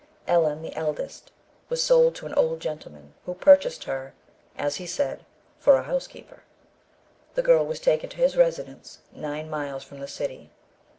[0.27, 1.31] Ellen, the eldest,
[1.69, 4.15] was sold to an old gentleman, who purchased her,
[4.57, 5.23] as he said,
[5.59, 6.41] for a housekeeper.
[7.35, 10.49] The girl was taken to his residence, nine miles from the city.